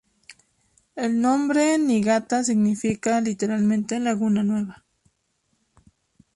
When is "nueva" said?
4.41-4.83